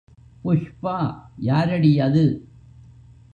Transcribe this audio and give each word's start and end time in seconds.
புஷ்பா 0.43 0.95
யாரடி 1.39 1.99
அது? 1.99 2.25